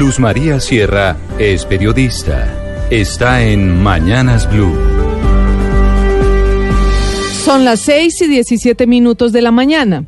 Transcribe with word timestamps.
Luz 0.00 0.18
María 0.18 0.60
Sierra 0.60 1.18
es 1.38 1.66
periodista. 1.66 2.88
Está 2.88 3.44
en 3.44 3.82
Mañanas 3.82 4.50
Blue. 4.50 4.74
Son 7.44 7.66
las 7.66 7.80
6 7.80 8.22
y 8.22 8.28
17 8.28 8.86
minutos 8.86 9.30
de 9.32 9.42
la 9.42 9.50
mañana. 9.50 10.06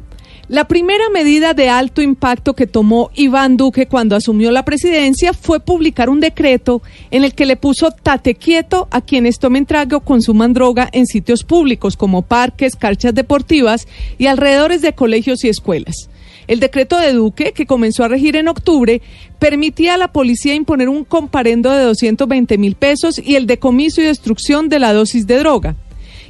La 0.48 0.67
primera 0.67 1.11
medida 1.11 1.53
de 1.53 1.69
alto 1.69 2.01
impacto 2.01 2.55
que 2.55 2.67
tomó 2.67 3.11
Iván 3.15 3.59
Duque 3.59 3.87
cuando 3.87 4.17
asumió 4.17 4.51
la 4.51 4.65
presidencia 4.65 5.34
fue 5.34 5.61
publicar 5.61 6.09
un 6.09 6.20
decreto 6.20 6.81
en 7.11 7.25
el 7.25 7.34
que 7.34 7.45
le 7.45 7.56
puso 7.56 7.91
tate 7.91 8.34
quieto 8.34 8.89
a 8.93 9.03
quienes 9.03 9.39
tomen 9.39 9.67
trago 9.67 9.98
o 9.98 10.01
consuman 10.01 10.55
droga 10.55 10.89
en 10.93 11.06
sitios 11.06 11.45
públicos 11.45 11.98
como 11.98 12.23
parques, 12.23 12.77
canchas 12.77 13.15
deportivas 13.15 13.87
y 14.17 14.27
alrededores 14.27 14.81
de 14.81 14.95
colegios 14.95 15.45
y 15.45 15.51
escuelas. 15.51 16.09
El 16.47 16.61
decreto 16.61 16.99
de 16.99 17.13
Duque, 17.13 17.53
que 17.53 17.67
comenzó 17.67 18.05
a 18.05 18.09
regir 18.09 18.37
en 18.37 18.49
octubre, 18.49 19.01
permitía 19.39 19.95
a 19.95 19.99
la 19.99 20.13
policía 20.13 20.55
imponer 20.55 20.89
un 20.89 21.05
comparendo 21.05 21.71
de 21.71 21.85
220 21.85 22.59
mil 22.59 22.75
pesos 22.75 23.20
y 23.23 23.37
el 23.37 23.47
decomiso 23.47 24.01
y 24.01 24.05
destrucción 24.05 24.69
de 24.69 24.79
la 24.79 24.93
dosis 24.93 25.27
de 25.27 25.39
droga. 25.39 25.77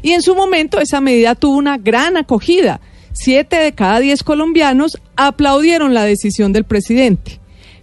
Y 0.02 0.10
en 0.10 0.22
su 0.22 0.34
momento 0.34 0.80
esa 0.80 1.00
medida 1.00 1.34
tuvo 1.34 1.56
una 1.56 1.78
gran 1.78 2.16
acogida. 2.16 2.80
Siete 3.12 3.56
de 3.56 3.72
cada 3.72 4.00
diez 4.00 4.22
colombianos 4.22 4.98
aplaudieron 5.16 5.94
la 5.94 6.04
decisión 6.04 6.52
del 6.52 6.64
presidente. 6.64 7.38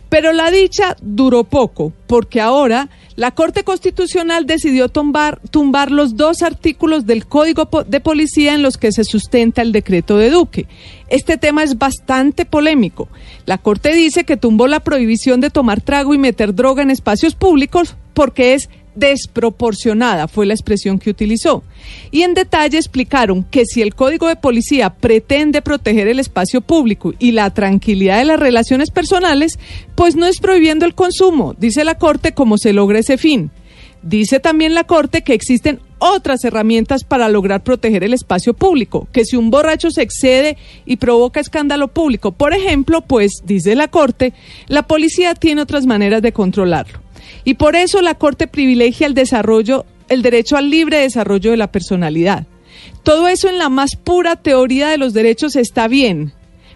Pero 0.10 0.34
la 0.34 0.50
dicha 0.50 0.98
duró 1.02 1.44
poco, 1.44 1.94
porque 2.08 2.42
ahora 2.42 2.90
la 3.20 3.32
Corte 3.32 3.66
Constitucional 3.66 4.46
decidió 4.46 4.88
tumbar, 4.88 5.42
los 5.92 6.16
dos 6.16 6.42
artículos 6.42 7.06
del 7.06 7.26
Código 7.26 7.68
de 7.86 8.00
Policía 8.00 8.54
en 8.54 8.62
los 8.62 8.78
que 8.78 8.94
se 8.94 9.04
sustenta 9.04 9.62
el 9.62 9.74
decreto 9.74 10.18
de 10.18 10.30
Duque. 10.30 10.68
Este 11.10 11.36
tema 11.36 11.64
es 11.64 11.78
bastante 11.78 12.46
polémico. 12.46 13.10
La 13.46 13.58
Corte 13.58 13.94
dice 13.94 14.24
que 14.24 14.38
tumbó 14.38 14.68
la 14.68 14.80
prohibición 14.80 15.42
de 15.42 15.50
tomar 15.50 15.82
trago 15.82 16.14
y 16.14 16.18
meter 16.18 16.56
droga 16.56 16.82
en 16.82 16.92
espacios 16.92 17.36
públicos 17.36 17.98
porque 18.14 18.54
es 18.54 18.70
desproporcionada, 18.96 20.28
fue 20.28 20.46
la 20.46 20.54
expresión 20.54 21.00
que 21.00 21.10
utilizó. 21.10 21.64
Y 22.12 22.24
en 22.24 22.34
detalle 22.34 22.78
explicaron 22.78 23.44
que 23.44 23.66
si 23.66 23.82
el 23.82 23.96
Código 23.96 24.28
de 24.28 24.36
Policía 24.36 24.90
pretende 24.90 25.62
proteger 25.62 26.08
el 26.08 26.20
espacio 26.20 26.62
público 26.62 27.14
y 27.20 27.32
la 27.32 27.50
tranquilidad 27.54 28.20
de 28.20 28.26
las 28.26 28.40
relaciones 28.40 28.92
personales, 28.92 29.60
pues 29.96 30.16
no 30.16 30.26
es 30.26 30.40
prohibiendo 30.40 30.86
el 30.86 30.96
consumo, 30.96 31.56
dice 31.58 31.84
la 31.84 31.98
Corte, 31.98 32.34
cómo 32.34 32.58
se 32.58 32.74
logra 32.74 33.00
ese 33.00 33.18
fin. 33.18 33.52
Dice 34.02 34.40
también 34.40 34.74
la 34.74 34.86
Corte 34.86 35.24
que 35.24 35.34
existen 35.34 35.82
otras 36.00 36.46
herramientas 36.46 37.04
para 37.04 37.28
lograr 37.28 37.64
proteger 37.64 38.06
el 38.06 38.14
espacio 38.14 38.54
público, 38.54 39.10
que 39.12 39.26
si 39.26 39.36
un 39.36 39.52
borracho 39.52 39.92
se 39.92 40.02
excede 40.02 40.58
y 40.86 40.96
provoca 40.96 41.42
escándalo 41.42 41.90
público, 41.90 42.32
por 42.32 42.54
ejemplo, 42.54 43.02
pues, 43.02 43.42
dice 43.44 43.76
la 43.76 43.90
Corte, 43.90 44.34
la 44.68 44.84
policía 44.84 45.36
tiene 45.36 45.62
otras 45.62 45.86
maneras 45.86 46.22
de 46.22 46.32
controlarlo. 46.32 47.02
Y 47.44 47.56
por 47.56 47.76
eso 47.76 48.02
la 48.02 48.16
Corte 48.16 48.48
privilegia 48.48 49.08
el 49.08 49.14
desarrollo, 49.14 49.86
el 50.08 50.22
derecho 50.22 50.58
al 50.58 50.70
libre 50.70 51.00
desarrollo 51.00 51.52
de 51.52 51.58
la 51.58 51.72
personalidad. 51.72 52.46
Todo 53.04 53.28
eso 53.28 53.50
en 53.50 53.58
la 53.58 53.70
más 53.70 53.96
pura 53.96 54.36
teoría 54.36 54.90
de 54.90 54.98
los 54.98 55.14
derechos 55.14 55.56
está 55.56 55.88
bien, 55.88 56.34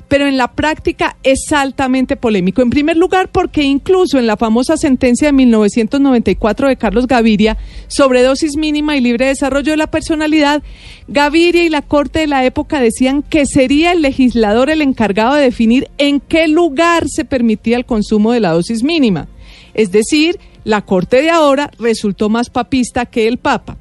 pero 0.07 0.27
en 0.27 0.37
la 0.37 0.53
práctica 0.53 1.17
es 1.23 1.51
altamente 1.51 2.15
polémico. 2.15 2.61
En 2.61 2.69
primer 2.69 2.97
lugar, 2.97 3.29
porque 3.31 3.63
incluso 3.63 4.19
en 4.19 4.27
la 4.27 4.37
famosa 4.37 4.77
sentencia 4.77 5.27
de 5.27 5.33
1994 5.33 6.67
de 6.67 6.77
Carlos 6.77 7.07
Gaviria 7.07 7.57
sobre 7.87 8.21
dosis 8.21 8.55
mínima 8.55 8.95
y 8.95 9.01
libre 9.01 9.27
desarrollo 9.27 9.71
de 9.71 9.77
la 9.77 9.89
personalidad, 9.89 10.61
Gaviria 11.07 11.63
y 11.63 11.69
la 11.69 11.81
Corte 11.81 12.19
de 12.19 12.27
la 12.27 12.45
época 12.45 12.79
decían 12.79 13.23
que 13.23 13.45
sería 13.45 13.91
el 13.91 14.01
legislador 14.01 14.69
el 14.69 14.81
encargado 14.81 15.35
de 15.35 15.43
definir 15.43 15.89
en 15.97 16.19
qué 16.19 16.47
lugar 16.47 17.05
se 17.07 17.25
permitía 17.25 17.77
el 17.77 17.85
consumo 17.85 18.31
de 18.31 18.39
la 18.39 18.51
dosis 18.51 18.83
mínima. 18.83 19.27
Es 19.73 19.91
decir, 19.91 20.39
la 20.63 20.81
Corte 20.81 21.21
de 21.21 21.29
ahora 21.29 21.71
resultó 21.79 22.29
más 22.29 22.49
papista 22.49 23.05
que 23.05 23.27
el 23.27 23.37
Papa. 23.37 23.77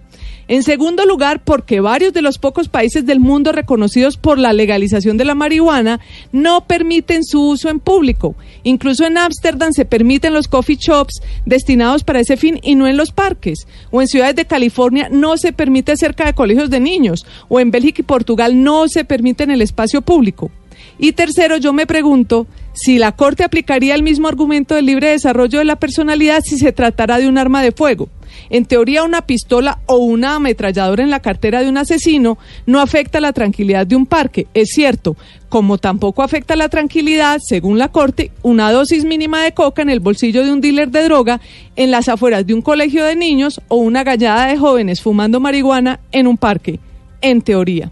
En 0.49 0.65
segundo 0.65 1.07
lugar, 1.07 1.43
porque 1.45 1.81
varios 1.81 2.13
de 2.13 2.21
los 2.21 2.39
pocos 2.39 2.69
países 2.69 3.07
del 3.07 3.21
mundo 3.21 3.53
reconocidos 3.53 4.17
por 4.17 4.39
la 4.39 4.53
legalización 4.53 5.17
de 5.17 5.25
la 5.25 5.35
marihuana 5.35 6.01
no 6.33 6.67
permiten 6.67 7.25
su 7.25 7.49
uso 7.49 7.71
en 7.71 7.79
público. 7.79 8.35
Incluso 8.65 9.07
en 9.07 9.19
Ámsterdam 9.19 9.73
se 9.73 9.85
permiten 9.85 10.35
los 10.35 10.49
coffee 10.49 10.77
shops 10.77 11.23
destinados 11.47 12.03
para 12.03 12.21
ese 12.21 12.37
fin 12.37 12.59
y 12.63 12.75
no 12.75 12.87
en 12.87 12.97
los 12.97 13.13
parques. 13.13 13.67
O 13.91 14.03
en 14.03 14.09
ciudades 14.09 14.35
de 14.35 14.45
California 14.45 15.09
no 15.11 15.37
se 15.37 15.53
permite 15.53 15.97
cerca 15.97 16.27
de 16.27 16.35
colegios 16.35 16.71
de 16.71 16.81
niños. 16.81 17.25
O 17.49 17.61
en 17.61 17.71
Bélgica 17.71 18.03
y 18.03 18.05
Portugal 18.05 18.63
no 18.63 18.89
se 18.89 19.05
permite 19.05 19.45
en 19.45 19.53
el 19.53 19.63
espacio 19.63 20.03
público. 20.03 20.51
Y 20.99 21.13
tercero, 21.13 21.57
yo 21.57 21.73
me 21.73 21.87
pregunto 21.87 22.47
si 22.73 22.99
la 22.99 23.13
Corte 23.13 23.45
aplicaría 23.45 23.95
el 23.95 24.03
mismo 24.03 24.29
argumento 24.29 24.75
del 24.75 24.87
libre 24.87 25.11
desarrollo 25.11 25.59
de 25.59 25.65
la 25.65 25.77
personalidad 25.77 26.43
si 26.45 26.59
se 26.59 26.73
tratara 26.73 27.19
de 27.19 27.29
un 27.29 27.39
arma 27.39 27.63
de 27.63 27.73
fuego. 27.73 28.09
En 28.51 28.65
teoría, 28.65 29.05
una 29.05 29.23
pistola 29.23 29.81
o 29.87 29.97
una 29.97 30.37
ametralladora 30.37 31.03
en 31.03 31.11
la 31.11 31.21
cartera 31.21 31.63
de 31.63 31.69
un 31.69 31.77
asesino 31.77 32.39
no 32.67 32.81
afecta 32.81 33.21
la 33.21 33.33
tranquilidad 33.33 33.87
de 33.87 33.97
un 33.97 34.07
parque, 34.07 34.47
es 34.55 34.71
cierto, 34.71 35.17
como 35.49 35.79
tampoco 35.79 36.23
afecta 36.23 36.57
la 36.57 36.69
tranquilidad, 36.69 37.39
según 37.43 37.79
la 37.79 37.89
Corte, 37.89 38.33
una 38.43 38.73
dosis 38.73 39.05
mínima 39.05 39.43
de 39.43 39.53
coca 39.53 39.83
en 39.83 39.91
el 39.91 40.01
bolsillo 40.01 40.45
de 40.45 40.53
un 40.53 40.61
dealer 40.61 40.91
de 40.91 41.05
droga 41.05 41.41
en 41.77 41.91
las 41.91 42.09
afueras 42.09 42.47
de 42.47 42.55
un 42.55 42.63
colegio 42.63 43.05
de 43.05 43.17
niños 43.17 43.61
o 43.69 43.77
una 43.77 44.03
gallada 44.03 44.47
de 44.47 44.57
jóvenes 44.57 45.03
fumando 45.03 45.41
marihuana 45.41 46.01
en 46.11 46.27
un 46.27 46.39
parque, 46.39 46.81
en 47.21 47.43
teoría. 47.43 47.91